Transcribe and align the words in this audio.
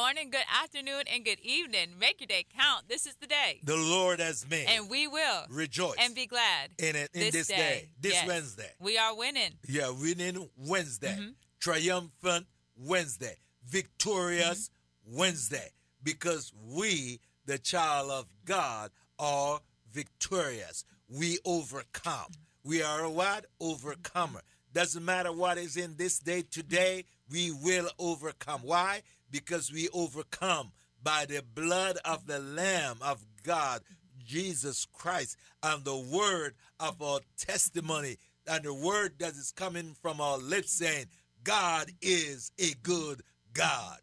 Good 0.00 0.04
morning, 0.16 0.30
good 0.30 0.46
afternoon, 0.62 1.02
and 1.12 1.22
good 1.26 1.40
evening. 1.40 1.88
Make 1.98 2.22
your 2.22 2.26
day 2.26 2.46
count. 2.58 2.88
This 2.88 3.04
is 3.04 3.16
the 3.16 3.26
day. 3.26 3.60
The 3.64 3.76
Lord 3.76 4.18
has 4.18 4.48
made. 4.48 4.64
And 4.66 4.88
we 4.88 5.06
will 5.06 5.44
rejoice 5.50 5.96
and 6.00 6.14
be 6.14 6.24
glad 6.24 6.70
in 6.78 6.96
it 6.96 7.10
in 7.12 7.20
this, 7.20 7.32
this 7.32 7.48
day. 7.48 7.56
day. 7.56 7.88
this 8.00 8.12
Yes. 8.14 8.26
Wednesday. 8.26 8.72
We 8.80 8.96
are 8.96 9.14
winning. 9.14 9.58
Yeah, 9.68 9.90
winning 9.90 10.48
Wednesday, 10.56 11.14
Mhm. 11.20 11.34
triumphant 11.58 12.46
Wednesday, 12.76 13.36
victorious 13.66 14.70
Wednesday, 15.04 15.70
because 16.02 16.50
we, 16.54 17.20
the 17.44 17.58
child 17.58 18.10
of 18.10 18.26
God, 18.46 18.92
are 19.18 19.60
victorious. 19.92 20.82
We 21.08 21.40
overcome. 21.44 22.32
We 22.64 22.80
are 22.80 23.04
a 23.04 23.10
what? 23.10 23.44
Overcomer. 23.60 24.40
Doesn't 24.72 25.04
matter 25.04 25.30
what 25.30 25.58
is 25.58 25.76
in 25.76 25.96
this 25.96 26.20
day 26.20 26.40
today, 26.40 27.04
we 27.28 27.50
will 27.50 27.90
overcome. 27.98 28.62
Why? 28.62 29.02
Because 29.30 29.72
we 29.72 29.88
overcome 29.92 30.72
by 31.02 31.24
the 31.26 31.42
blood 31.54 31.98
of 32.04 32.26
the 32.26 32.38
Lamb 32.38 32.98
of 33.02 33.24
God, 33.42 33.80
Jesus 34.24 34.86
Christ, 34.92 35.36
and 35.62 35.84
the 35.84 35.96
word 35.96 36.54
of 36.78 37.00
our 37.00 37.20
testimony, 37.38 38.16
and 38.46 38.64
the 38.64 38.74
word 38.74 39.14
that 39.18 39.32
is 39.32 39.52
coming 39.54 39.94
from 40.02 40.20
our 40.20 40.38
lips 40.38 40.72
saying, 40.72 41.06
God 41.42 41.90
is 42.02 42.52
a 42.58 42.74
good 42.82 43.22
God. 43.52 43.98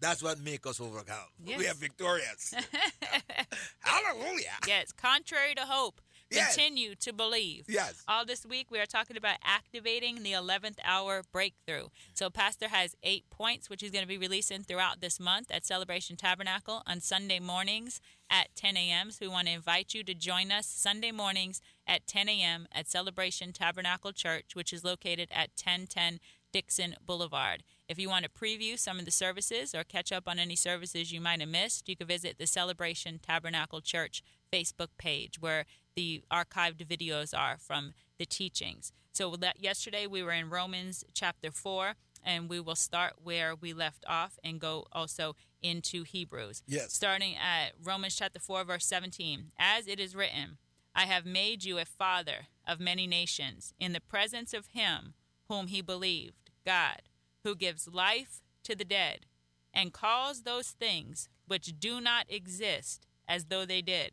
That's 0.00 0.22
what 0.22 0.38
makes 0.40 0.68
us 0.68 0.80
overcome. 0.80 1.16
We 1.46 1.66
are 1.66 1.74
victorious. 1.74 2.54
Hallelujah. 3.80 4.58
yes, 4.66 4.92
contrary 4.92 5.54
to 5.54 5.62
hope, 5.62 6.00
Yes. 6.34 6.56
continue 6.56 6.94
to 6.96 7.12
believe. 7.12 7.64
Yes. 7.68 8.02
All 8.08 8.24
this 8.24 8.44
week, 8.44 8.70
we 8.70 8.78
are 8.78 8.86
talking 8.86 9.16
about 9.16 9.36
activating 9.44 10.22
the 10.22 10.32
11th 10.32 10.78
hour 10.84 11.22
breakthrough. 11.32 11.88
So, 12.14 12.30
Pastor 12.30 12.68
has 12.68 12.96
eight 13.02 13.28
points, 13.30 13.70
which 13.70 13.80
he's 13.80 13.90
going 13.90 14.04
to 14.04 14.08
be 14.08 14.18
releasing 14.18 14.62
throughout 14.62 15.00
this 15.00 15.18
month 15.20 15.50
at 15.50 15.64
Celebration 15.64 16.16
Tabernacle 16.16 16.82
on 16.86 17.00
Sunday 17.00 17.40
mornings 17.40 18.00
at 18.30 18.54
10 18.54 18.76
a.m. 18.76 19.10
So, 19.10 19.18
we 19.22 19.28
want 19.28 19.46
to 19.48 19.54
invite 19.54 19.94
you 19.94 20.02
to 20.04 20.14
join 20.14 20.50
us 20.50 20.66
Sunday 20.66 21.12
mornings 21.12 21.60
at 21.86 22.06
10 22.06 22.28
a.m. 22.28 22.66
at 22.72 22.88
Celebration 22.88 23.52
Tabernacle 23.52 24.12
Church, 24.12 24.54
which 24.54 24.72
is 24.72 24.84
located 24.84 25.28
at 25.30 25.50
1010 25.62 26.20
Dixon 26.54 26.94
Boulevard. 27.04 27.64
If 27.88 27.98
you 27.98 28.08
want 28.08 28.24
to 28.24 28.30
preview 28.30 28.78
some 28.78 29.00
of 29.00 29.04
the 29.04 29.10
services 29.10 29.74
or 29.74 29.82
catch 29.82 30.12
up 30.12 30.28
on 30.28 30.38
any 30.38 30.54
services 30.54 31.12
you 31.12 31.20
might 31.20 31.40
have 31.40 31.48
missed, 31.48 31.88
you 31.88 31.96
can 31.96 32.06
visit 32.06 32.38
the 32.38 32.46
Celebration 32.46 33.18
Tabernacle 33.18 33.80
Church 33.80 34.22
Facebook 34.54 34.88
page 34.98 35.40
where 35.40 35.64
the 35.96 36.22
archived 36.32 36.86
videos 36.86 37.36
are 37.36 37.56
from 37.58 37.92
the 38.18 38.26
teachings. 38.26 38.92
So 39.12 39.36
that 39.36 39.60
yesterday 39.60 40.06
we 40.06 40.22
were 40.22 40.32
in 40.32 40.50
Romans 40.50 41.04
chapter 41.12 41.50
4 41.50 41.94
and 42.24 42.48
we 42.48 42.60
will 42.60 42.74
start 42.74 43.14
where 43.22 43.54
we 43.54 43.72
left 43.72 44.04
off 44.08 44.38
and 44.42 44.60
go 44.60 44.86
also 44.92 45.34
into 45.62 46.04
Hebrews. 46.04 46.62
Yes. 46.66 46.92
Starting 46.92 47.34
at 47.36 47.72
Romans 47.82 48.16
chapter 48.16 48.38
4 48.38 48.64
verse 48.64 48.86
17. 48.86 49.52
As 49.58 49.86
it 49.86 50.00
is 50.00 50.14
written, 50.14 50.58
I 50.94 51.06
have 51.06 51.26
made 51.26 51.64
you 51.64 51.78
a 51.78 51.84
father 51.84 52.46
of 52.66 52.80
many 52.80 53.06
nations 53.06 53.74
in 53.80 53.92
the 53.92 54.00
presence 54.00 54.54
of 54.54 54.68
him 54.68 55.14
whom 55.48 55.66
he 55.66 55.82
believed, 55.82 56.50
God, 56.64 57.02
who 57.42 57.54
gives 57.54 57.88
life 57.88 58.40
to 58.62 58.74
the 58.74 58.84
dead 58.84 59.26
and 59.72 59.92
calls 59.92 60.42
those 60.42 60.70
things 60.70 61.28
which 61.46 61.78
do 61.78 62.00
not 62.00 62.26
exist 62.28 63.06
as 63.28 63.46
though 63.46 63.64
they 63.64 63.82
did, 63.82 64.12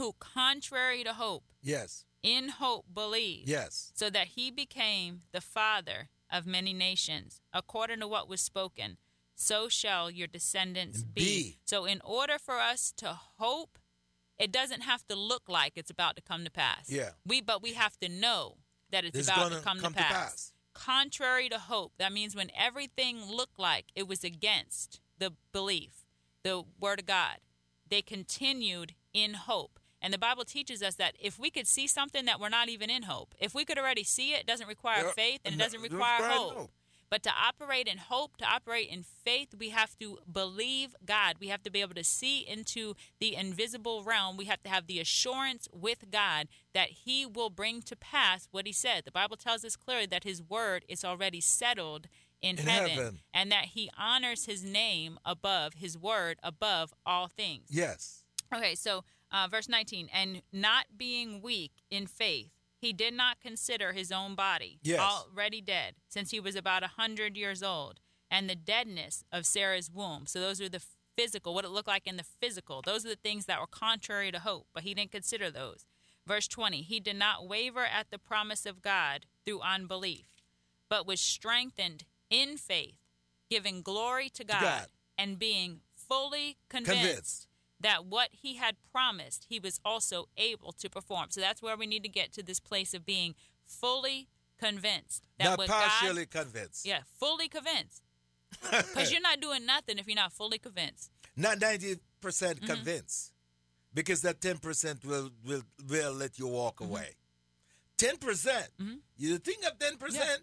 who, 0.00 0.14
contrary 0.18 1.04
to 1.04 1.12
hope, 1.12 1.44
Yes. 1.62 2.06
in 2.22 2.48
hope 2.48 2.86
believed, 2.92 3.48
Yes. 3.48 3.92
so 3.94 4.08
that 4.10 4.28
he 4.28 4.50
became 4.50 5.22
the 5.32 5.40
father 5.40 6.08
of 6.30 6.46
many 6.46 6.72
nations, 6.72 7.40
according 7.52 8.00
to 8.00 8.08
what 8.08 8.28
was 8.28 8.40
spoken. 8.40 8.96
So 9.34 9.68
shall 9.68 10.10
your 10.10 10.26
descendants 10.26 11.02
be. 11.02 11.20
Be. 11.24 11.58
So, 11.64 11.84
in 11.86 12.00
order 12.04 12.38
for 12.38 12.58
us 12.60 12.92
to 12.98 13.14
hope, 13.38 13.78
it 14.38 14.52
doesn't 14.52 14.82
have 14.82 15.06
to 15.08 15.16
look 15.16 15.48
like 15.48 15.72
it's 15.76 15.90
about 15.90 16.16
to 16.16 16.22
come 16.22 16.44
to 16.44 16.50
pass. 16.50 16.88
Yeah. 16.88 17.10
We, 17.26 17.40
but 17.40 17.62
we 17.62 17.72
have 17.74 17.98
to 18.00 18.08
know 18.08 18.58
that 18.90 19.04
it's 19.04 19.18
It's 19.18 19.28
about 19.28 19.52
to 19.52 19.60
come, 19.60 19.80
come 19.80 19.92
to 19.92 19.98
to 19.98 20.04
pass. 20.04 20.12
pass. 20.12 20.52
Contrary 20.72 21.48
to 21.48 21.58
hope, 21.58 21.92
that 21.98 22.12
means 22.12 22.34
when 22.36 22.50
everything 22.56 23.24
looked 23.24 23.58
like 23.58 23.86
it 23.94 24.06
was 24.06 24.22
against 24.24 25.00
the 25.18 25.32
belief, 25.52 26.06
the 26.42 26.64
word 26.78 27.00
of 27.00 27.06
God, 27.06 27.38
they 27.88 28.02
continued 28.02 28.94
in 29.12 29.34
hope. 29.34 29.79
And 30.02 30.12
the 30.14 30.18
Bible 30.18 30.44
teaches 30.44 30.82
us 30.82 30.94
that 30.96 31.14
if 31.20 31.38
we 31.38 31.50
could 31.50 31.66
see 31.66 31.86
something 31.86 32.24
that 32.24 32.40
we're 32.40 32.48
not 32.48 32.68
even 32.68 32.88
in 32.90 33.02
hope, 33.04 33.34
if 33.38 33.54
we 33.54 33.64
could 33.64 33.78
already 33.78 34.04
see 34.04 34.32
it, 34.32 34.40
it 34.40 34.46
doesn't 34.46 34.66
require 34.68 35.04
Yeah, 35.06 35.12
faith 35.12 35.40
and 35.44 35.54
it 35.54 35.58
doesn't 35.58 35.80
require 35.82 36.20
require 36.22 36.30
hope. 36.38 36.54
hope. 36.56 36.70
But 37.10 37.24
to 37.24 37.30
operate 37.30 37.88
in 37.88 37.98
hope, 37.98 38.36
to 38.36 38.44
operate 38.44 38.88
in 38.88 39.02
faith, 39.02 39.48
we 39.58 39.70
have 39.70 39.98
to 39.98 40.18
believe 40.32 40.94
God. 41.04 41.34
We 41.40 41.48
have 41.48 41.60
to 41.64 41.70
be 41.70 41.80
able 41.80 41.96
to 41.96 42.04
see 42.04 42.46
into 42.46 42.94
the 43.18 43.34
invisible 43.34 44.04
realm. 44.04 44.36
We 44.36 44.44
have 44.44 44.62
to 44.62 44.68
have 44.70 44.86
the 44.86 45.00
assurance 45.00 45.66
with 45.72 46.10
God 46.12 46.46
that 46.72 46.90
He 46.90 47.26
will 47.26 47.50
bring 47.50 47.82
to 47.82 47.96
pass 47.96 48.46
what 48.52 48.64
He 48.64 48.72
said. 48.72 49.02
The 49.04 49.10
Bible 49.10 49.36
tells 49.36 49.64
us 49.64 49.74
clearly 49.74 50.06
that 50.06 50.22
His 50.22 50.40
word 50.40 50.84
is 50.88 51.04
already 51.04 51.40
settled 51.40 52.06
in, 52.40 52.58
In 52.60 52.66
heaven, 52.68 52.90
heaven. 52.90 53.18
and 53.34 53.50
that 53.50 53.64
He 53.66 53.90
honors 53.98 54.44
His 54.46 54.62
name 54.62 55.18
above 55.24 55.74
His 55.74 55.98
word, 55.98 56.38
above 56.44 56.94
all 57.04 57.26
things. 57.26 57.66
Yes. 57.70 58.22
Okay, 58.54 58.76
so 58.76 59.02
uh, 59.32 59.46
verse 59.50 59.68
19, 59.68 60.08
and 60.12 60.42
not 60.52 60.86
being 60.96 61.40
weak 61.42 61.72
in 61.90 62.06
faith, 62.06 62.50
he 62.80 62.92
did 62.92 63.14
not 63.14 63.40
consider 63.40 63.92
his 63.92 64.10
own 64.10 64.34
body 64.34 64.78
Yes. 64.82 65.00
already 65.00 65.60
dead, 65.60 65.94
since 66.08 66.30
he 66.30 66.40
was 66.40 66.56
about 66.56 66.82
a 66.82 66.88
hundred 66.88 67.36
years 67.36 67.62
old, 67.62 68.00
and 68.30 68.48
the 68.48 68.54
deadness 68.54 69.24
of 69.30 69.44
Sarah's 69.46 69.90
womb. 69.90 70.26
So 70.26 70.40
those 70.40 70.60
are 70.60 70.68
the 70.68 70.82
physical, 71.16 71.52
what 71.54 71.64
it 71.64 71.70
looked 71.70 71.88
like 71.88 72.06
in 72.06 72.16
the 72.16 72.22
physical. 72.24 72.80
Those 72.84 73.04
are 73.04 73.10
the 73.10 73.16
things 73.16 73.44
that 73.46 73.60
were 73.60 73.66
contrary 73.66 74.32
to 74.32 74.38
hope, 74.38 74.66
but 74.72 74.82
he 74.84 74.94
didn't 74.94 75.12
consider 75.12 75.50
those. 75.50 75.84
Verse 76.26 76.48
20, 76.48 76.82
he 76.82 77.00
did 77.00 77.16
not 77.16 77.46
waver 77.46 77.84
at 77.84 78.10
the 78.10 78.18
promise 78.18 78.64
of 78.64 78.80
God 78.82 79.26
through 79.44 79.60
unbelief, 79.60 80.26
but 80.88 81.06
was 81.06 81.20
strengthened 81.20 82.04
in 82.30 82.56
faith, 82.56 82.94
giving 83.50 83.82
glory 83.82 84.28
to 84.30 84.44
God, 84.44 84.60
God. 84.62 84.86
and 85.18 85.38
being 85.38 85.80
fully 85.94 86.56
convinced 86.68 87.00
Convinced. 87.02 87.46
That 87.80 88.04
what 88.06 88.28
he 88.32 88.56
had 88.56 88.76
promised, 88.92 89.46
he 89.48 89.58
was 89.58 89.80
also 89.84 90.28
able 90.36 90.72
to 90.72 90.90
perform. 90.90 91.26
So 91.30 91.40
that's 91.40 91.62
where 91.62 91.76
we 91.76 91.86
need 91.86 92.02
to 92.02 92.08
get 92.10 92.32
to 92.34 92.42
this 92.42 92.60
place 92.60 92.92
of 92.94 93.04
being 93.06 93.34
fully 93.66 94.28
convinced 94.58 95.24
that 95.38 95.58
Not 95.58 95.66
partially 95.66 96.26
God, 96.26 96.42
convinced. 96.44 96.84
yeah, 96.86 97.00
fully 97.18 97.48
convinced. 97.48 98.02
Because 98.70 99.10
you're 99.12 99.20
not 99.22 99.40
doing 99.40 99.64
nothing 99.64 99.98
if 99.98 100.06
you're 100.06 100.16
not 100.16 100.32
fully 100.32 100.58
convinced. 100.58 101.10
Not 101.36 101.58
90% 101.58 101.98
Mm-hmm. 102.22 102.66
convinced. 102.66 103.32
Because 103.94 104.20
that 104.22 104.40
10% 104.40 105.04
will, 105.04 105.30
will, 105.46 105.62
will 105.88 106.12
let 106.12 106.38
you 106.38 106.46
walk 106.48 106.76
Mm-hmm. 106.80 106.90
away. 106.92 107.10
10%. 107.96 108.20
percent 108.20 108.68
You 109.16 109.38
think 109.38 109.64
of 109.64 109.78
10%? 109.78 110.38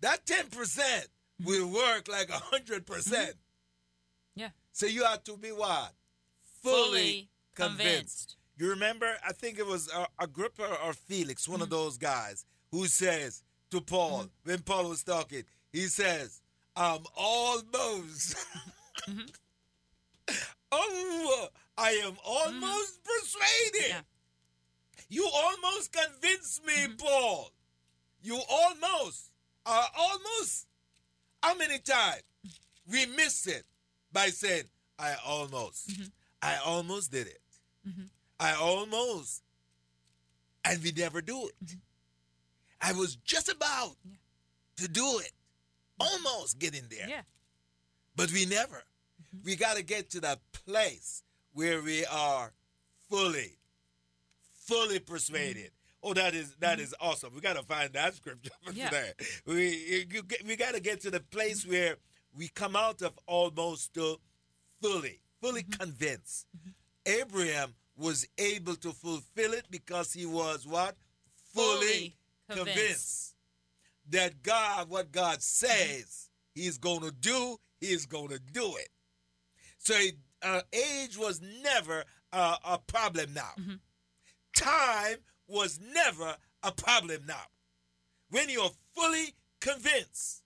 That 0.00 0.24
10% 0.24 1.06
will 1.44 1.68
work 1.70 2.08
like 2.08 2.28
100%. 2.28 3.32
Yeah. 4.34 4.50
So 4.72 4.86
you 4.86 5.04
have 5.04 5.22
to 5.24 5.36
be 5.36 5.48
what? 5.50 5.92
Fully 6.62 7.28
convinced. 7.54 8.36
You 8.56 8.68
remember, 8.70 9.16
I 9.26 9.32
think 9.32 9.58
it 9.58 9.66
was 9.66 9.90
uh, 9.92 10.06
Agrippa 10.18 10.76
or 10.84 10.92
Felix, 10.92 11.48
one 11.48 11.56
Mm-hmm. 11.56 11.62
of 11.64 11.70
those 11.70 11.96
guys, 11.98 12.44
who 12.70 12.86
says 12.86 13.42
to 13.70 13.80
Paul, 13.80 14.28
when 14.44 14.60
Paul 14.60 14.88
was 14.88 15.02
talking, 15.02 15.44
he 15.72 15.82
says, 15.86 16.40
I'm 16.76 17.00
almost, 17.16 18.36
oh, 20.72 21.48
I 21.78 21.90
am 22.04 22.16
almost 22.24 23.00
persuaded. 23.04 23.90
Mm-hmm. 23.90 23.90
Yeah. 23.90 24.00
You 25.08 25.28
almost 25.32 25.92
convinced 25.92 26.64
me, 26.66 26.72
Mm-hmm. 26.74 26.96
Paul. 26.96 27.50
You 28.22 28.38
almost, 28.50 29.30
uh, 29.66 29.86
almost. 29.98 30.66
How 31.42 31.54
many 31.54 31.78
times 31.78 32.22
we 32.90 33.06
miss 33.06 33.46
it 33.46 33.64
by 34.12 34.26
saying, 34.28 34.64
I 34.98 35.14
almost, 35.26 35.88
Mm-hmm. 35.88 36.04
I 36.42 36.56
almost 36.64 37.10
did 37.12 37.26
it. 37.26 37.40
Mm-hmm. 37.88 38.04
I 38.38 38.54
almost, 38.54 39.42
and 40.64 40.82
we 40.82 40.92
never 40.92 41.20
do 41.20 41.46
it. 41.48 41.54
Mm-hmm. 41.64 41.78
I 42.82 42.92
was 42.92 43.16
just 43.16 43.48
about 43.50 43.96
Yeah. 44.04 44.16
to 44.76 44.88
do 44.88 45.18
it, 45.20 45.32
almost 45.98 46.58
getting 46.58 46.84
there, 46.90 47.08
Yeah. 47.08 47.22
but 48.16 48.30
we 48.32 48.46
never. 48.46 48.76
Mm-hmm. 48.76 49.44
We 49.44 49.56
got 49.56 49.76
to 49.76 49.82
get 49.82 50.10
to 50.10 50.20
that 50.20 50.40
place 50.52 51.22
where 51.52 51.82
we 51.82 52.06
are 52.06 52.52
fully, 53.10 53.58
fully 54.54 54.98
persuaded, 55.00 55.72
Oh, 56.02 56.14
that 56.14 56.34
is 56.34 56.54
that 56.60 56.80
is 56.80 56.94
awesome. 56.98 57.34
We 57.34 57.42
got 57.42 57.56
to 57.56 57.62
find 57.62 57.92
that 57.92 58.14
scripture 58.14 58.50
for 58.64 58.72
Yeah. 58.72 58.88
today. 58.88 59.12
We 59.46 60.06
we 60.46 60.56
got 60.56 60.72
to 60.74 60.80
get 60.80 61.02
to 61.02 61.10
the 61.10 61.20
place 61.20 61.66
where 61.66 61.96
we 62.34 62.48
come 62.48 62.74
out 62.74 63.02
of 63.02 63.18
almost 63.26 63.92
to 63.94 64.18
fully, 64.80 65.20
fully 65.40 65.62
convinced. 65.62 66.46
Abraham 67.06 67.74
was 67.96 68.26
able 68.38 68.74
to 68.76 68.92
fulfill 68.92 69.52
it 69.52 69.66
because 69.70 70.12
he 70.12 70.26
was 70.26 70.66
what 70.66 70.96
fully, 71.54 71.76
Fully 71.80 72.16
convinced. 72.48 72.74
convinced. 72.76 73.34
that 74.10 74.42
God, 74.42 74.88
what 74.88 75.12
God 75.12 75.42
says 75.42 76.28
He's 76.54 76.78
going 76.78 77.00
to 77.02 77.12
do, 77.12 77.56
He's 77.80 78.06
going 78.06 78.28
to 78.28 78.38
do 78.38 78.74
it. 78.76 78.88
So 79.78 79.94
uh, 80.42 80.60
age 80.72 81.16
was 81.18 81.40
never 81.62 82.04
uh, 82.32 82.56
a 82.64 82.78
problem 82.78 83.32
now. 83.34 83.52
Time 84.54 85.16
was 85.46 85.78
never 85.94 86.36
a 86.62 86.72
problem 86.72 87.22
now. 87.26 87.42
When 88.30 88.48
you're 88.48 88.70
fully 88.94 89.34
convinced, 89.60 90.42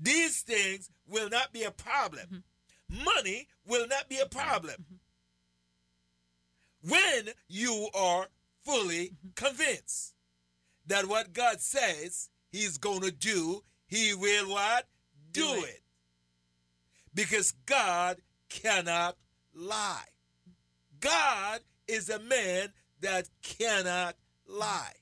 these 0.00 0.42
things 0.42 0.90
will 1.06 1.28
not 1.28 1.52
be 1.52 1.62
a 1.64 1.70
problem. 1.70 2.44
Money 2.88 3.48
will 3.66 3.86
not 3.88 4.08
be 4.08 4.16
a 4.18 4.24
mm-hmm. 4.24 4.38
problem. 4.38 4.84
Mm-hmm. 4.84 4.96
When 6.90 7.34
you 7.48 7.88
are 7.94 8.28
fully 8.64 9.06
mm-hmm. 9.06 9.28
convinced 9.34 10.14
that 10.86 11.06
what 11.06 11.32
God 11.32 11.60
says 11.60 12.30
He's 12.50 12.78
going 12.78 13.00
to 13.00 13.10
do, 13.10 13.62
He 13.86 14.14
will 14.14 14.50
what? 14.50 14.86
Do, 15.32 15.42
Do 15.42 15.54
it. 15.64 15.64
it. 15.64 15.82
Because 17.14 17.52
God 17.66 18.18
cannot 18.48 19.16
lie. 19.54 20.04
God 21.00 21.60
is 21.88 22.08
a 22.08 22.18
man 22.18 22.72
that 23.00 23.28
cannot 23.42 24.16
lie. 24.46 24.92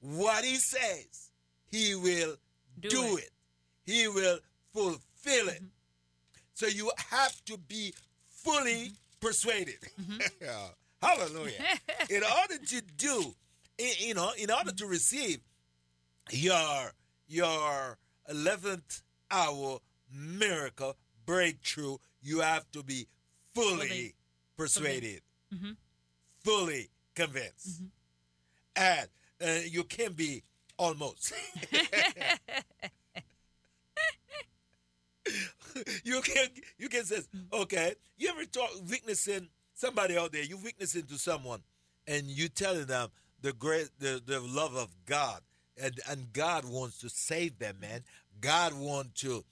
What 0.00 0.44
He 0.44 0.56
says, 0.56 1.30
He 1.70 1.94
will 1.94 2.36
do, 2.80 2.88
Do 2.88 3.16
it. 3.16 3.24
it. 3.24 3.30
He 3.92 4.08
will 4.08 4.38
fulfill 4.72 5.48
it. 5.48 5.62
So 6.54 6.66
you 6.66 6.90
have 7.10 7.44
to 7.46 7.58
be 7.58 7.92
fully 8.28 8.92
persuaded. 9.20 9.78
Hallelujah. 11.02 11.52
in 12.10 12.22
order 12.22 12.64
to 12.64 12.80
do, 12.96 13.34
you 13.98 14.14
know, 14.14 14.30
in 14.38 14.50
order 14.50 14.72
to 14.72 14.86
receive 14.86 15.40
your 16.30 16.92
your 17.26 17.98
11th 18.30 19.02
hour 19.30 19.78
miracle 20.12 20.96
breakthrough, 21.26 21.96
you 22.22 22.40
have 22.40 22.70
to 22.72 22.82
be 22.82 23.06
fully, 23.54 23.88
Fully 23.88 24.14
persuaded, 24.56 25.22
Mhm. 25.54 25.76
fully 26.42 26.90
convinced. 27.14 27.82
And 28.76 29.08
uh, 29.44 29.60
you 29.66 29.84
can 29.84 30.12
be 30.12 30.42
almost. 30.78 31.32
you 36.04 36.20
can 36.20 36.48
you 36.78 36.88
can 36.88 37.04
say, 37.04 37.20
okay, 37.52 37.94
you 38.16 38.28
ever 38.28 38.44
talk 38.44 38.70
witnessing 38.88 39.48
somebody 39.74 40.16
out 40.16 40.32
there, 40.32 40.42
you 40.42 40.56
witnessing 40.56 41.04
to 41.04 41.18
someone 41.18 41.62
and 42.06 42.26
you 42.26 42.48
telling 42.48 42.86
them 42.86 43.08
the 43.40 43.52
great 43.52 43.88
the, 43.98 44.22
the 44.24 44.40
love 44.40 44.74
of 44.74 44.88
God 45.06 45.40
and 45.82 46.00
and 46.08 46.32
God 46.32 46.64
wants 46.64 46.98
to 46.98 47.08
save 47.08 47.58
them, 47.58 47.76
man. 47.80 48.02
God 48.40 48.74
wants 48.74 49.20
to 49.22 49.44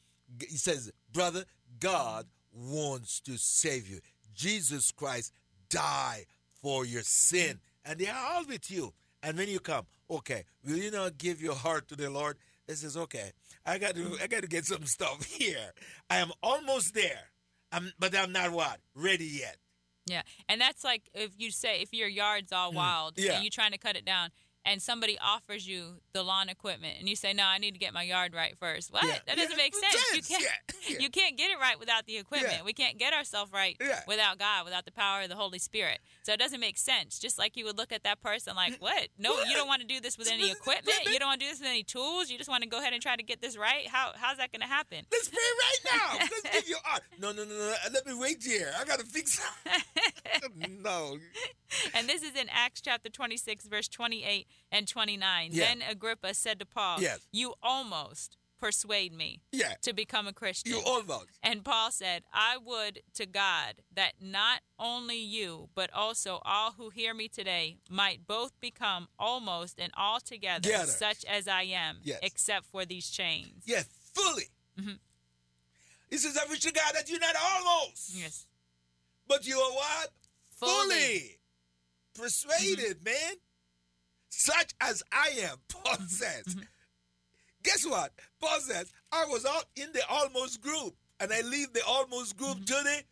he 0.49 0.57
says, 0.57 0.93
brother, 1.13 1.45
God 1.81 2.27
wants 2.55 3.21
to 3.21 3.37
save 3.37 3.89
you. 3.89 4.01
Jesus 4.35 4.91
Christ 4.91 5.33
died 5.69 6.27
for 6.63 6.85
your 6.85 7.03
sin. 7.03 7.61
And 7.85 7.99
they 7.99 8.09
are 8.09 8.35
all 8.35 8.45
with 8.47 8.71
you. 8.71 8.93
And 9.23 9.37
when 9.37 9.49
you 9.49 9.61
come, 9.61 9.87
okay, 10.11 10.45
will 10.65 10.77
you 10.77 10.91
not 10.91 11.19
give 11.19 11.41
your 11.41 11.55
heart 11.55 11.89
to 11.89 11.97
the 11.97 12.11
Lord? 12.11 12.37
They 12.73 12.77
says, 12.77 12.97
okay, 12.97 13.33
I 13.67 13.77
got 13.77 13.95
to 13.97 14.17
I 14.23 14.27
got 14.29 14.41
to 14.43 14.49
get 14.49 14.65
some 14.65 14.87
stuff 14.87 15.25
here. 15.27 15.73
I 16.09 16.17
am 16.19 16.31
almost 16.43 16.95
there. 16.95 17.21
I'm, 17.71 17.93
but 17.99 18.17
I'm 18.17 18.33
not 18.33 18.51
what? 18.51 18.79
Ready 18.95 19.27
yet. 19.27 19.57
Yeah, 20.07 20.23
and 20.49 20.59
that's 20.59 20.83
like 20.83 21.03
if 21.15 21.33
you 21.37 21.51
say 21.51 21.83
if 21.83 21.93
your 21.93 22.09
yard's 22.09 22.51
all 22.51 22.73
wild 22.73 23.17
Mm. 23.17 23.25
yeah. 23.25 23.35
and 23.35 23.45
you're 23.45 23.51
trying 23.51 23.73
to 23.73 23.79
cut 23.79 23.95
it 23.97 24.05
down, 24.07 24.31
and 24.64 24.81
somebody 24.81 25.19
offers 25.23 25.67
you 25.67 26.00
the 26.12 26.23
lawn 26.23 26.49
equipment, 26.49 26.94
and 26.99 27.09
you 27.09 27.17
say, 27.17 27.32
"No, 27.32 27.44
I 27.44 27.59
need 27.59 27.73
to 27.73 27.79
get 27.79 27.93
my 27.93 28.03
yard 28.03 28.35
right 28.35 28.55
first. 28.59 28.93
What? 28.93 29.05
Yeah. 29.05 29.19
That 29.26 29.37
doesn't 29.37 29.50
Yeah, 29.50 29.56
make 29.56 29.75
sense. 29.75 29.94
You 30.14 30.23
can't. 30.23 30.47
yeah. 30.88 30.99
You 31.00 31.11
can't 31.11 31.37
get 31.37 31.50
it 31.50 31.59
right 31.59 31.79
without 31.79 32.06
the 32.06 32.17
equipment. 32.19 32.64
We 32.64 32.73
can't 32.73 32.99
get 32.99 33.12
ourselves 33.12 33.53
right 33.53 33.81
without 34.06 34.38
God, 34.38 34.64
without 34.64 34.85
the 34.85 34.93
power 34.93 35.23
of 35.23 35.29
the 35.29 35.37
Holy 35.37 35.59
Spirit. 35.59 35.99
So 36.23 36.32
it 36.32 36.38
doesn't 36.38 36.61
make 36.61 36.79
sense. 36.79 37.19
Just 37.19 37.38
like 37.38 37.56
you 37.56 37.64
would 37.64 37.76
look 37.76 37.93
at 37.93 38.05
that 38.05 38.20
person 38.20 38.55
like, 38.55 38.75
mm. 38.75 38.81
"What? 38.81 39.09
No, 39.19 39.43
you 39.44 39.55
don't 39.55 39.69
want 39.69 39.82
to 39.82 39.87
do 39.87 40.00
this 40.00 40.17
with 40.19 40.31
any 40.31 40.50
equipment. 40.50 40.97
You 41.06 41.19
don't 41.19 41.29
want 41.29 41.41
to 41.41 41.47
do 41.47 41.50
this 41.50 41.61
with 41.61 41.69
any 41.69 41.82
tools. 41.82 42.31
You 42.31 42.38
just 42.38 42.50
want 42.50 42.62
to 42.62 42.69
go 42.69 42.79
ahead 42.79 42.93
and 42.93 43.03
try 43.03 43.17
to 43.17 43.23
get 43.23 43.41
this 43.41 43.56
right. 43.56 43.88
How 43.88 44.12
how's 44.17 44.37
that 44.38 44.53
going 44.53 44.62
to 44.62 44.69
happen?" 44.69 45.05
Let's 45.11 45.29
pray 45.29 45.38
right 45.38 45.79
now. 45.93 46.19
Let's 46.20 46.56
give 46.56 46.69
you 46.69 46.76
heart. 46.85 47.03
No, 47.19 47.32
no, 47.32 47.44
no, 47.44 47.55
no. 47.55 47.75
Let 47.93 48.06
me 48.06 48.14
wait 48.14 48.43
here. 48.43 48.70
I 48.79 48.85
gotta 48.85 49.05
fix 49.05 49.41
No. 50.82 51.19
And 51.94 52.09
this 52.09 52.23
is 52.23 52.37
in 52.37 52.49
Acts 52.50 52.81
chapter 52.81 53.09
26, 53.09 53.67
verse 53.67 53.88
28 53.88 54.47
and 54.70 54.87
29. 54.88 55.50
Yeah. 55.52 55.64
Then 55.66 55.82
Agrippa 55.82 56.34
said 56.34 56.58
to 56.60 56.66
Paul, 56.66 57.00
Yes. 57.00 57.20
You 57.32 57.54
almost 57.62 58.37
persuade 58.58 59.12
me 59.12 59.40
Yeah. 59.50 59.75
to 59.82 59.93
become 59.93 60.28
a 60.28 60.32
Christian. 60.32 60.72
You 60.72 60.81
almost. 60.82 61.31
and 61.43 61.64
Paul 61.64 61.90
said, 61.90 62.22
I 62.32 62.56
would 62.58 63.02
to 63.14 63.26
God 63.26 63.82
that 63.93 64.12
not 64.20 64.60
only 64.78 65.19
you, 65.19 65.69
but 65.75 65.93
also 65.93 66.40
all 66.44 66.72
who 66.72 66.90
hear 66.90 67.12
me 67.12 67.26
today 67.28 67.78
might 67.90 68.25
both 68.26 68.52
become 68.60 69.08
almost 69.19 69.81
and 69.81 69.93
altogether 69.96 70.62
Together. 70.62 70.93
such 70.93 71.25
as 71.25 71.49
I 71.49 71.62
am, 71.62 72.02
Yes. 72.04 72.20
except 72.22 72.66
for 72.66 72.84
these 72.84 73.10
chains. 73.10 73.64
Yes, 73.66 73.87
fully. 74.14 74.49
Mhm. 74.78 75.00
He 76.08 76.19
says, 76.19 76.37
I 76.37 76.44
wish 76.44 76.60
to 76.60 76.70
God 76.70 76.94
that 76.94 77.08
you're 77.08 77.19
not 77.19 77.34
almost. 77.34 78.10
Yes. 78.14 78.46
But 79.26 79.44
you 79.44 79.58
are 79.58 79.72
what? 79.72 80.12
Fully. 80.56 81.40
Persuaded, 82.14 83.02
man. 83.04 83.34
Such 84.34 84.73
as 84.81 85.02
I 85.12 85.31
am, 85.43 85.56
Paul 85.69 85.99
says. 86.08 86.44
Mm-hmm. 86.49 86.61
Guess 87.62 87.87
what? 87.87 88.12
Paul 88.40 88.58
says, 88.61 88.93
I 89.12 89.26
was 89.26 89.44
out 89.46 89.67
in 89.76 89.93
the 89.93 90.00
almost 90.08 90.61
group, 90.61 90.96
and 91.20 91.32
I 91.32 91.43
leave 91.43 91.73
the 91.73 91.84
almost 91.87 92.37
group 92.37 92.56
mm-hmm. 92.56 92.64
to 92.64 92.73
the 92.73 93.02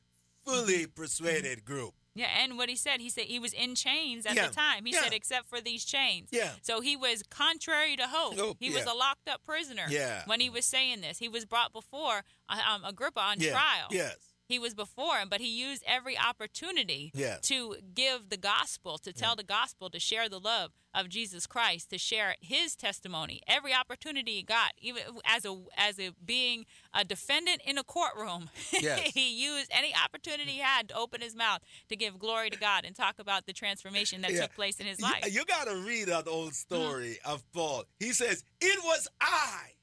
fully 0.45 0.87
persuaded 0.87 1.59
mm-hmm. 1.59 1.73
group. 1.73 1.95
Yeah, 2.15 2.27
and 2.43 2.59
what 2.59 2.69
he 2.69 2.75
said, 2.75 3.01
he 3.01 3.09
said 3.09 3.25
he 3.25 3.39
was 3.39 3.53
in 3.53 3.77
chains 3.77 4.27
at 4.27 4.35
Yeah, 4.35 4.49
the 4.49 4.55
time. 4.55 4.85
He 4.85 4.93
yeah. 4.93 5.03
said, 5.03 5.13
except 5.13 5.49
for 5.49 5.61
these 5.61 5.85
chains. 5.85 6.31
Yeah. 6.33 6.51
So 6.63 6.81
he 6.81 6.97
was 6.97 7.23
contrary 7.31 7.95
to 7.97 8.09
hope. 8.09 8.37
Hope, 8.37 8.57
he 8.59 8.71
was 8.71 8.85
a 8.85 8.93
locked 8.93 9.29
up 9.29 9.45
prisoner. 9.45 9.85
Yeah. 9.89 10.23
When 10.27 10.41
he 10.41 10.51
was 10.51 10.67
saying 10.67 11.03
this, 11.03 11.19
he 11.19 11.29
was 11.29 11.45
brought 11.45 11.73
before 11.73 12.25
um, 12.49 12.83
Agrippa 12.85 13.21
on 13.21 13.39
Yeah. 13.39 13.53
trial. 13.53 13.87
Yes. 13.91 14.17
He 14.51 14.59
was 14.59 14.75
before 14.75 15.19
him, 15.19 15.29
but 15.29 15.41
he 15.41 15.47
used 15.49 15.85
every 15.87 16.19
opportunity 16.19 17.13
Yes. 17.15 17.41
to 17.43 17.77
give 17.95 18.31
the 18.31 18.37
gospel, 18.37 18.99
to 18.99 19.13
tell 19.13 19.37
the 19.37 19.45
gospel, 19.45 19.89
to 19.91 20.01
share 20.01 20.29
the 20.29 20.41
love 20.41 20.73
of 20.93 21.09
Jesus 21.09 21.47
Christ, 21.47 21.91
to 21.91 21.99
share 21.99 22.35
his 22.41 22.75
testimony. 22.75 23.43
Every 23.47 23.73
opportunity 23.73 24.33
he 24.35 24.43
got, 24.43 24.73
even 24.81 25.03
as 25.25 25.45
a 25.45 25.57
as 25.77 26.01
a 26.01 26.11
being 26.25 26.67
a 26.93 27.05
defendant 27.05 27.63
in 27.65 27.79
a 27.79 27.85
courtroom, 27.85 28.51
Yes. 28.73 29.13
he 29.15 29.33
used 29.41 29.71
any 29.71 29.95
opportunity 29.95 30.51
he 30.51 30.59
had 30.59 30.89
to 30.89 30.97
open 30.97 31.21
his 31.21 31.37
mouth 31.37 31.61
to 31.89 31.95
give 31.95 32.19
glory 32.19 32.51
to 32.51 32.59
God 32.59 32.85
and 32.85 32.97
talk 32.97 33.21
about 33.21 33.47
the 33.47 33.53
transformation 33.53 34.23
that 34.23 34.33
Yeah. 34.33 34.43
took 34.43 34.55
place 34.57 34.81
in 34.81 34.87
his 34.87 35.01
life. 35.01 35.33
You, 35.33 35.45
got 35.45 35.69
to 35.69 35.77
read 35.77 36.09
that 36.09 36.27
old 36.27 36.49
mm-hmm. 36.49 36.55
story 36.55 37.19
of 37.25 37.45
Paul. 37.53 37.85
He 38.01 38.13
says, 38.13 38.43
It 38.61 38.83
was 38.83 39.07
I, 39.21 39.75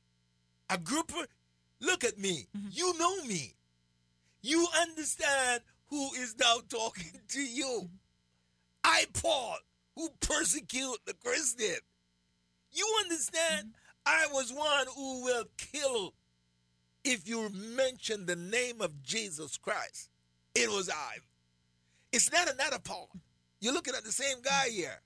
Agrippa. 0.69 1.25
Look 1.79 2.03
at 2.03 2.17
me. 2.17 2.47
Mm-hmm. 2.57 2.67
You 2.71 2.97
know 2.97 3.23
me. 3.23 3.53
You 4.47 4.65
understand 4.81 5.59
who 5.87 6.13
is 6.13 6.37
now 6.39 6.59
talking 6.69 7.19
to 7.31 7.41
you. 7.41 7.89
I, 8.81 9.03
Paul, 9.11 9.57
who 9.93 10.07
persecute 10.21 10.99
the 11.05 11.15
Christian. 11.15 11.75
You 12.71 12.87
understand? 13.03 13.73
I 14.05 14.27
was 14.31 14.53
one 14.53 14.85
who 14.95 15.25
will 15.25 15.43
kill 15.57 16.13
if 17.03 17.27
you 17.27 17.49
mention 17.49 18.25
the 18.25 18.37
name 18.37 18.79
of 18.79 19.03
Jesus 19.03 19.57
Christ. 19.57 20.11
It 20.55 20.69
was 20.69 20.89
I. 20.89 21.17
It's 22.13 22.31
not 22.31 22.49
another 22.49 22.79
Paul. 22.79 23.09
You're 23.59 23.73
looking 23.73 23.95
at 23.95 24.05
the 24.05 24.13
same 24.13 24.41
guy 24.41 24.69
here 24.71 25.01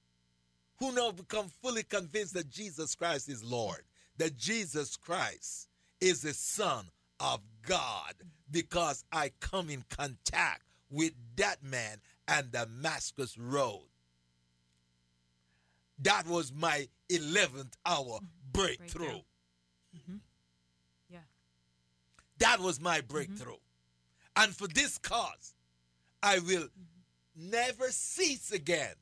who 0.78 0.94
now 0.94 1.10
become 1.14 1.48
fully 1.64 1.82
convinced 1.82 2.36
that 2.36 2.52
Jesus 2.52 2.94
Christ 2.94 3.28
is 3.28 3.44
Lord, 3.44 3.82
that 4.18 4.38
Jesus 4.38 4.96
Christ 4.98 5.68
is 6.00 6.22
the 6.22 6.36
Son 6.36 6.86
of 7.22 7.42
God, 7.68 8.14
because 8.50 9.04
I 9.12 9.32
come 9.40 9.70
in 9.70 9.84
contact 9.90 10.64
with 10.90 11.14
that 11.38 11.64
man 11.64 12.00
and 12.28 12.52
Damascus 12.52 13.38
Road. 13.38 13.84
That 16.00 16.28
was 16.28 16.52
my 16.52 16.88
11th 17.10 17.74
hour 17.86 18.04
mm-hmm. 18.04 18.26
breakthrough. 18.52 19.06
Breakthrough. 19.06 19.22
Mm-hmm. 19.96 20.16
Yeah. 21.10 21.20
That 22.40 22.60
was 22.60 22.82
my 22.82 23.00
mm-hmm. 23.00 23.14
breakthrough. 23.14 23.58
And 24.36 24.56
for 24.56 24.68
this 24.68 24.98
cause, 24.98 25.54
I 26.24 26.40
will 26.40 26.68
never 27.36 27.90
cease 27.90 28.52
again 28.52 28.96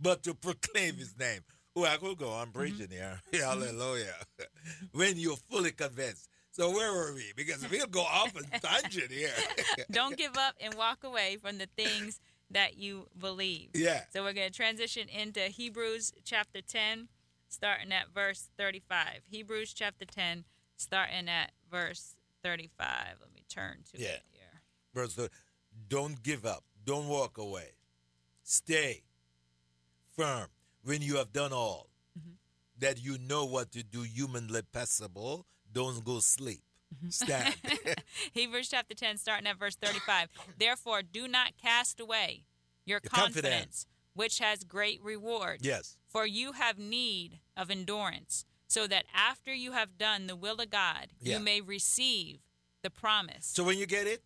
but 0.00 0.22
to 0.22 0.34
proclaim 0.34 0.94
his 0.94 1.18
name. 1.18 1.40
Well, 1.74 1.92
I 1.92 1.96
could 1.98 2.18
go 2.18 2.30
on 2.30 2.50
preaching 2.50 2.88
here. 2.90 3.20
Hallelujah. 3.32 4.14
when 4.92 5.16
you're 5.16 5.36
fully 5.36 5.72
convinced. 5.72 6.28
So 6.60 6.70
where 6.72 6.92
were 6.92 7.14
we? 7.14 7.32
Because 7.34 7.66
we'll 7.70 7.86
go 7.86 8.02
off 8.02 8.34
a 8.36 8.42
tangent 8.60 9.10
here. 9.10 9.30
Don't 9.90 10.14
give 10.14 10.36
up 10.36 10.56
and 10.60 10.74
walk 10.74 11.04
away 11.04 11.38
from 11.40 11.56
the 11.56 11.66
things 11.74 12.20
that 12.50 12.76
you 12.76 13.06
believe. 13.18 13.70
yeah. 13.72 14.02
So 14.12 14.22
we're 14.22 14.34
going 14.34 14.50
to 14.50 14.54
transition 14.54 15.08
into 15.08 15.40
Hebrews 15.40 16.12
chapter 16.22 16.60
10, 16.60 17.08
starting 17.48 17.92
at 17.92 18.12
verse 18.14 18.50
35. 18.58 19.22
Hebrews 19.30 19.72
chapter 19.72 20.04
10, 20.04 20.44
starting 20.76 21.30
at 21.30 21.52
verse 21.70 22.14
35. 22.44 22.84
Let 23.22 23.32
me 23.34 23.42
turn 23.48 23.78
to 23.94 23.98
Yeah. 24.02 24.08
it 24.08 24.22
here. 24.30 24.60
Verse 24.92 25.14
thirty, 25.14 25.32
Don't 25.88 26.22
give 26.22 26.44
up. 26.44 26.62
Don't 26.84 27.08
walk 27.08 27.38
away. 27.38 27.70
Stay 28.42 29.02
firm 30.14 30.48
when 30.84 31.00
you 31.00 31.16
have 31.16 31.32
done 31.32 31.54
all 31.54 31.86
Mm-hmm. 32.18 32.32
that 32.80 33.02
you 33.02 33.16
know 33.18 33.46
what 33.46 33.70
to 33.72 33.82
do 33.82 34.02
humanly 34.02 34.60
possible. 34.72 35.46
Don't 35.72 36.04
go 36.04 36.18
sleep. 36.20 36.62
Mm-hmm. 36.94 37.08
Stand. 37.10 37.54
Hebrews 38.32 38.68
chapter 38.68 38.94
10, 38.94 39.16
starting 39.18 39.46
at 39.46 39.58
verse 39.58 39.76
35. 39.76 40.28
Therefore, 40.58 41.02
do 41.02 41.28
not 41.28 41.52
cast 41.62 42.00
away 42.00 42.44
your 42.84 42.98
confidence, 43.00 43.44
confidence. 43.44 43.86
which 44.14 44.38
has 44.40 44.64
great 44.64 45.00
reward. 45.02 45.58
yes. 45.62 45.96
For 46.08 46.26
you 46.26 46.52
have 46.52 46.78
need 46.78 47.38
of 47.56 47.70
endurance, 47.70 48.44
so 48.66 48.88
that 48.88 49.04
after 49.14 49.54
you 49.54 49.72
have 49.72 49.96
done 49.98 50.26
the 50.26 50.34
will 50.34 50.56
of 50.60 50.70
God, 50.70 51.08
Yeah. 51.20 51.38
you 51.38 51.44
may 51.44 51.60
receive 51.60 52.40
the 52.82 52.90
promise. 52.90 53.46
So 53.46 53.62
when 53.62 53.78
you 53.78 53.86
get 53.86 54.08
it, 54.08 54.24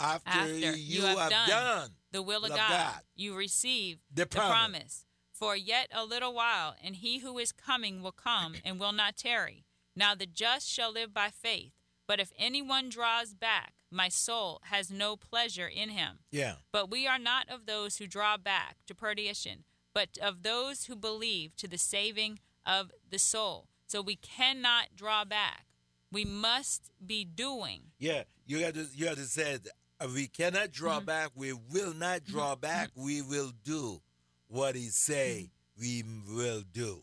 after, 0.00 0.30
After 0.30 0.54
you, 0.54 0.72
you 0.72 1.02
have, 1.02 1.18
have 1.18 1.30
done, 1.30 1.48
done 1.48 1.90
the 2.12 2.22
will 2.22 2.44
of 2.44 2.50
God, 2.50 2.58
God. 2.58 3.00
you 3.14 3.36
receive 3.36 3.98
The 4.12 4.22
the 4.22 4.26
promise. 4.26 4.50
promise. 4.50 5.06
For 5.32 5.54
yet 5.56 5.88
a 5.92 6.04
little 6.04 6.32
while, 6.32 6.74
and 6.82 6.96
he 6.96 7.18
who 7.18 7.36
is 7.38 7.52
coming 7.52 8.02
will 8.02 8.12
come 8.12 8.54
and 8.64 8.80
will 8.80 8.92
not 8.92 9.16
tarry. 9.16 9.64
Now 9.96 10.14
the 10.14 10.26
just 10.26 10.68
shall 10.68 10.92
live 10.92 11.12
by 11.14 11.28
faith. 11.30 11.72
But 12.06 12.20
if 12.20 12.32
anyone 12.38 12.88
draws 12.90 13.32
back, 13.34 13.72
my 13.90 14.08
soul 14.08 14.60
has 14.64 14.90
no 14.90 15.16
pleasure 15.16 15.66
in 15.68 15.88
him. 15.90 16.18
yeah, 16.30 16.56
But 16.72 16.90
we 16.90 17.06
are 17.06 17.18
not 17.18 17.48
of 17.48 17.64
those 17.66 17.96
who 17.96 18.06
draw 18.06 18.36
back 18.36 18.76
to 18.86 18.94
perdition, 18.94 19.64
but 19.94 20.18
of 20.20 20.42
those 20.42 20.84
who 20.84 20.96
believe 20.96 21.56
to 21.56 21.68
the 21.68 21.78
saving 21.78 22.40
of 22.66 22.90
the 23.08 23.18
soul. 23.18 23.68
So 23.86 24.02
we 24.02 24.16
cannot 24.16 24.88
draw 24.96 25.24
back. 25.24 25.64
We 26.12 26.24
must 26.24 26.90
be 27.04 27.24
doing. 27.24 27.92
yeah, 27.98 28.24
you 28.46 28.60
got 28.60 28.74
to 28.74 28.86
you 28.94 29.06
have 29.06 29.16
to 29.16 29.24
say 29.24 29.58
uh, 30.00 30.08
we 30.14 30.26
cannot 30.26 30.72
draw 30.72 30.96
Mm-hmm. 30.96 31.06
back. 31.06 31.30
We 31.34 31.52
will 31.54 31.94
not 31.94 32.24
draw 32.24 32.54
back. 32.56 32.90
We 32.94 33.22
will 33.22 33.52
do 33.64 34.02
what 34.48 34.74
He 34.74 34.88
say 34.88 35.50
we 35.78 36.02
Mm-hmm. 36.02 36.36
will 36.36 36.62
do. 36.72 37.02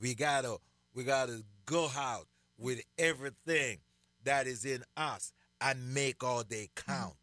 We 0.00 0.14
gotta 0.14 0.56
we 0.94 1.04
gotta 1.04 1.42
go 1.66 1.90
out 1.96 2.26
with 2.58 2.82
everything 2.98 3.78
that 4.24 4.46
is 4.46 4.64
in 4.64 4.84
us 4.96 5.32
and 5.60 5.94
make 5.94 6.22
all 6.22 6.42
day 6.42 6.68
Mm-hmm. 6.76 6.92
count. 6.92 7.14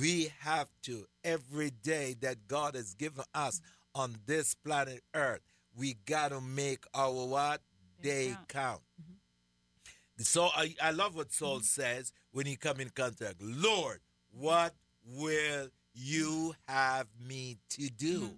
We 0.00 0.32
have 0.40 0.68
to 0.82 1.06
every 1.24 1.70
day 1.70 2.14
that 2.20 2.46
God 2.46 2.74
has 2.76 2.94
given 2.94 3.24
us 3.34 3.60
on 3.94 4.14
this 4.26 4.54
planet 4.54 5.02
Earth. 5.14 5.40
We 5.76 5.94
gotta 6.06 6.40
make 6.40 6.84
our 6.94 7.12
what 7.26 7.60
Day 8.02 8.28
count. 8.28 8.48
count. 8.48 8.80
Mm-hmm. 9.02 10.22
So 10.22 10.48
I, 10.54 10.74
I 10.82 10.90
love 10.92 11.16
what 11.16 11.32
Saul 11.32 11.56
mm-hmm. 11.56 11.64
says 11.64 12.12
when 12.32 12.46
he 12.46 12.56
come 12.56 12.80
in 12.80 12.90
contact. 12.90 13.36
Lord, 13.40 14.00
what 14.38 14.74
will 15.04 15.68
you 15.94 16.54
have 16.68 17.06
me 17.26 17.58
to 17.70 17.90
do? 17.90 18.20
Mm-hmm. 18.20 18.34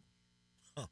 Huh. 0.78 0.86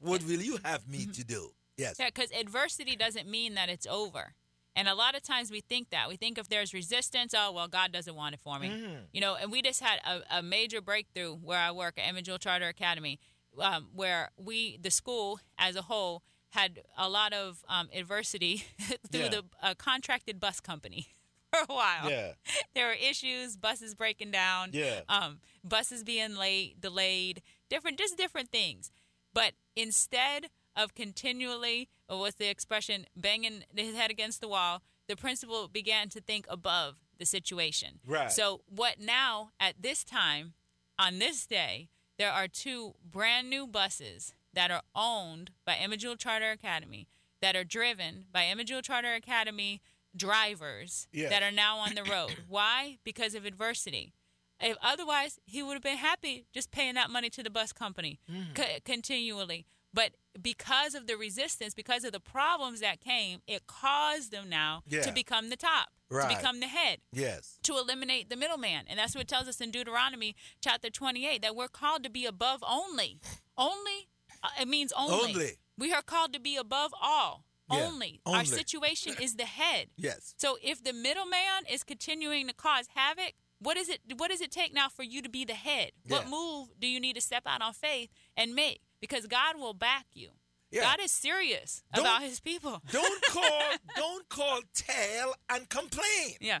What 0.00 0.22
will 0.24 0.40
you 0.42 0.58
have 0.64 0.88
me 0.88 1.06
to 1.06 1.24
do? 1.24 1.50
Yes. 1.76 1.96
Yeah, 1.98 2.06
because 2.06 2.30
adversity 2.32 2.96
doesn't 2.96 3.28
mean 3.28 3.54
that 3.54 3.68
it's 3.68 3.86
over. 3.86 4.34
And 4.76 4.88
a 4.88 4.94
lot 4.94 5.14
of 5.14 5.22
times 5.22 5.50
we 5.52 5.60
think 5.60 5.90
that. 5.90 6.08
We 6.08 6.16
think 6.16 6.36
if 6.36 6.48
there's 6.48 6.74
resistance, 6.74 7.32
oh, 7.36 7.52
well, 7.52 7.68
God 7.68 7.92
doesn't 7.92 8.14
want 8.14 8.34
it 8.34 8.40
for 8.42 8.58
me. 8.58 8.68
Mhm. 8.70 8.96
You 9.12 9.20
know, 9.20 9.36
and 9.36 9.52
we 9.52 9.62
just 9.62 9.80
had 9.80 10.00
a, 10.04 10.38
a 10.38 10.42
major 10.42 10.80
breakthrough 10.80 11.34
where 11.36 11.58
I 11.60 11.70
work 11.70 11.94
at 11.96 12.08
Emma 12.08 12.22
Charter 12.22 12.66
Academy, 12.68 13.20
um, 13.60 13.88
where 13.94 14.30
we, 14.36 14.76
the 14.80 14.90
school 14.90 15.38
as 15.58 15.76
a 15.76 15.82
whole, 15.82 16.22
had 16.50 16.80
a 16.98 17.08
lot 17.08 17.32
of 17.32 17.64
um, 17.68 17.88
adversity 17.94 18.64
through 19.10 19.20
Yeah. 19.22 19.28
the 19.28 19.44
uh, 19.62 19.74
contracted 19.74 20.40
bus 20.40 20.58
company 20.60 21.08
for 21.52 21.60
a 21.68 21.72
while. 21.72 22.10
Yeah. 22.10 22.32
There 22.74 22.88
were 22.88 22.94
issues, 22.94 23.56
buses 23.56 23.94
breaking 23.94 24.32
down, 24.32 24.70
Yeah. 24.72 25.02
um, 25.08 25.38
buses 25.62 26.02
being 26.02 26.34
late, 26.34 26.80
delayed, 26.80 27.42
different, 27.70 27.96
just 27.98 28.16
different 28.18 28.50
things. 28.50 28.90
But 29.32 29.52
instead 29.76 30.46
of 30.76 30.94
continually, 30.94 31.88
or 32.08 32.18
what's 32.20 32.36
the 32.36 32.48
expression, 32.48 33.06
banging 33.16 33.64
his 33.74 33.94
head 33.96 34.10
against 34.10 34.40
the 34.40 34.48
wall, 34.48 34.82
the 35.08 35.16
principal 35.16 35.68
began 35.68 36.08
to 36.10 36.20
think 36.20 36.46
above 36.48 36.96
the 37.18 37.26
situation. 37.26 38.00
Right. 38.06 38.30
So, 38.32 38.62
what 38.68 39.00
now 39.00 39.50
at 39.60 39.82
this 39.82 40.04
time, 40.04 40.54
on 40.98 41.18
this 41.18 41.46
day, 41.46 41.88
there 42.18 42.32
are 42.32 42.48
two 42.48 42.94
brand 43.08 43.50
new 43.50 43.66
buses 43.66 44.34
that 44.52 44.70
are 44.70 44.82
owned 44.94 45.50
by 45.66 45.76
Jewel 45.96 46.16
Charter 46.16 46.50
Academy, 46.50 47.08
that 47.40 47.56
are 47.56 47.64
driven 47.64 48.26
by 48.32 48.52
Jewel 48.64 48.82
Charter 48.82 49.14
Academy 49.14 49.80
drivers 50.16 51.08
that 51.12 51.42
are 51.42 51.50
now 51.50 51.78
on 51.78 51.94
the 51.94 52.04
road. 52.04 52.36
Why? 52.48 52.98
Because 53.04 53.34
of 53.34 53.44
adversity. 53.44 54.12
If 54.60 54.76
otherwise, 54.82 55.40
he 55.44 55.62
would 55.62 55.74
have 55.74 55.82
been 55.82 55.96
happy 55.98 56.46
just 56.54 56.70
paying 56.70 56.94
that 56.94 57.10
money 57.10 57.28
to 57.30 57.42
the 57.42 57.50
bus 57.50 57.72
company 57.72 58.20
Mm. 58.30 58.54
co- 58.54 58.78
continually. 58.84 59.66
But 59.94 60.10
because 60.42 60.96
of 60.96 61.06
the 61.06 61.16
resistance, 61.16 61.72
because 61.72 62.02
of 62.04 62.10
the 62.12 62.18
problems 62.20 62.80
that 62.80 63.00
came, 63.00 63.40
it 63.46 63.66
caused 63.68 64.32
them 64.32 64.48
now 64.48 64.82
Yeah. 64.88 65.02
to 65.02 65.12
become 65.12 65.50
the 65.50 65.56
top, 65.56 65.90
Right. 66.10 66.28
to 66.28 66.36
become 66.36 66.58
the 66.58 66.66
head 66.66 67.00
Yes. 67.12 67.58
to 67.62 67.78
eliminate 67.78 68.28
the 68.28 68.36
middleman. 68.36 68.86
And 68.88 68.98
that's 68.98 69.14
what 69.14 69.22
it 69.22 69.28
tells 69.28 69.46
us 69.46 69.60
in 69.60 69.70
Deuteronomy 69.70 70.34
chapter 70.60 70.90
28 70.90 71.40
that 71.42 71.54
we're 71.54 71.68
called 71.68 72.02
to 72.02 72.10
be 72.10 72.26
above 72.26 72.64
only. 72.66 73.20
Only, 73.56 74.08
uh, 74.42 74.50
it 74.60 74.66
means 74.66 74.92
only. 74.92 75.32
Only. 75.32 75.58
We 75.78 75.92
are 75.92 76.02
called 76.02 76.32
to 76.32 76.40
be 76.40 76.56
above 76.56 76.92
all. 77.00 77.44
Yeah, 77.70 77.86
Only. 77.86 78.20
Our 78.26 78.44
situation 78.44 79.16
is 79.20 79.36
the 79.36 79.46
head. 79.46 79.90
Yes. 79.96 80.34
So 80.36 80.58
if 80.60 80.82
the 80.84 80.92
middleman 80.92 81.64
is 81.70 81.82
continuing 81.84 82.46
to 82.48 82.52
cause 82.52 82.88
havoc, 82.88 83.34
what 83.58 83.76
is 83.78 83.88
it 83.88 84.00
what 84.16 84.30
does 84.30 84.40
it 84.42 84.50
take 84.50 84.74
now 84.74 84.88
for 84.90 85.02
you 85.02 85.22
to 85.22 85.28
be 85.30 85.44
the 85.46 85.54
head? 85.54 85.92
What 86.08 86.28
move 86.28 86.78
do 86.78 86.86
you 86.86 87.00
need 87.00 87.14
to 87.14 87.22
step 87.22 87.44
out 87.46 87.62
on 87.62 87.72
faith 87.72 88.10
and 88.36 88.54
make? 88.54 88.82
Because 89.08 89.26
God 89.26 89.58
will 89.58 89.74
back 89.74 90.06
you. 90.14 90.30
Yeah. 90.70 90.82
God 90.82 90.98
is 91.02 91.12
serious 91.12 91.82
Don't- 91.94 92.04
about 92.04 92.22
his 92.22 92.40
people. 92.40 92.82
Don't 92.90 93.22
call 93.30 93.60
don't 93.96 94.28
call 94.28 94.60
tail 94.74 95.34
and 95.48 95.68
complain. 95.68 96.36
Yeah. 96.40 96.58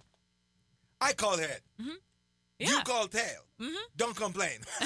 I 1.00 1.12
call 1.14 1.36
head. 1.38 1.60
Mm-hmm. 1.80 1.90
You 2.60 2.76
Yeah. 2.76 2.82
call 2.84 3.08
tail. 3.08 3.42
Mm-hmm. 3.60 3.84
Don't 3.96 4.14
complain. 4.16 4.58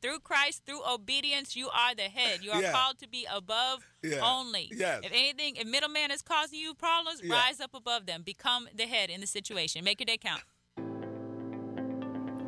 through 0.00 0.20
Christ, 0.20 0.62
through 0.66 0.80
obedience, 0.88 1.56
you 1.56 1.68
are 1.68 1.94
the 1.94 2.02
head. 2.02 2.40
You 2.42 2.50
are 2.52 2.62
Yeah. 2.62 2.72
called 2.72 2.98
to 3.00 3.08
be 3.08 3.26
above 3.30 3.80
Yeah. 4.02 4.20
only. 4.22 4.70
Yes. 4.74 5.00
If 5.04 5.12
anything, 5.12 5.56
if 5.56 5.66
middleman 5.66 6.10
is 6.10 6.22
causing 6.22 6.58
you 6.60 6.74
problems, 6.74 7.22
rise 7.28 7.60
up 7.60 7.74
above 7.74 8.06
them. 8.06 8.22
Become 8.22 8.68
the 8.74 8.86
head 8.86 9.10
in 9.10 9.20
the 9.20 9.26
situation. 9.26 9.84
Make 9.84 10.00
your 10.00 10.06
day 10.06 10.18
count. 10.18 10.42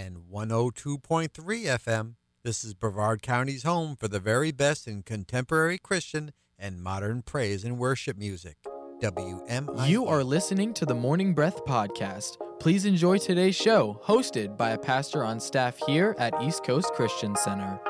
and 0.00 0.16
102.3 0.32 1.28
FM. 1.30 2.14
This 2.42 2.64
is 2.64 2.72
Brevard 2.72 3.20
County's 3.20 3.64
home 3.64 3.96
for 3.96 4.08
the 4.08 4.18
very 4.18 4.50
best 4.50 4.88
in 4.88 5.02
contemporary 5.02 5.76
Christian 5.76 6.32
and 6.58 6.82
modern 6.82 7.20
praise 7.22 7.64
and 7.64 7.78
worship 7.78 8.16
music. 8.16 8.56
WMI. 9.02 9.88
You 9.88 10.06
are 10.06 10.24
listening 10.24 10.72
to 10.74 10.86
the 10.86 10.94
Morning 10.94 11.34
Breath 11.34 11.64
Podcast. 11.64 12.36
Please 12.60 12.84
enjoy 12.84 13.18
today's 13.18 13.56
show, 13.56 14.00
hosted 14.04 14.56
by 14.56 14.70
a 14.70 14.78
pastor 14.78 15.24
on 15.24 15.40
staff 15.40 15.78
here 15.86 16.14
at 16.18 16.34
East 16.42 16.64
Coast 16.64 16.92
Christian 16.92 17.36
Center. 17.36 17.80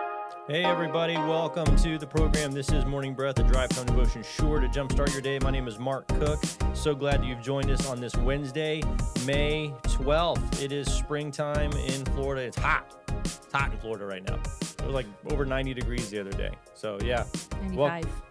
Hey, 0.50 0.64
everybody, 0.64 1.14
welcome 1.14 1.76
to 1.76 1.96
the 1.96 2.08
program. 2.08 2.50
This 2.50 2.72
is 2.72 2.84
Morning 2.84 3.14
Breath, 3.14 3.38
a 3.38 3.44
drive 3.44 3.68
time 3.68 3.86
devotion 3.86 4.24
sure 4.24 4.58
to 4.58 4.66
jumpstart 4.66 5.12
your 5.12 5.22
day. 5.22 5.38
My 5.38 5.52
name 5.52 5.68
is 5.68 5.78
Mark 5.78 6.08
Cook. 6.08 6.42
So 6.74 6.92
glad 6.92 7.24
you've 7.24 7.40
joined 7.40 7.70
us 7.70 7.88
on 7.88 8.00
this 8.00 8.16
Wednesday, 8.16 8.82
May 9.24 9.72
12th. 9.84 10.60
It 10.60 10.72
is 10.72 10.92
springtime 10.92 11.70
in 11.70 12.04
Florida. 12.06 12.42
It's 12.42 12.58
hot. 12.58 13.00
It's 13.20 13.40
hot 13.52 13.70
in 13.70 13.78
Florida 13.78 14.04
right 14.06 14.26
now. 14.26 14.40
It 14.60 14.86
was 14.86 14.92
like 14.92 15.06
over 15.30 15.46
90 15.46 15.72
degrees 15.72 16.10
the 16.10 16.18
other 16.18 16.32
day. 16.32 16.50
So 16.74 16.98
yeah, 17.00 17.26
well, 17.72 17.86
95. 17.86 18.22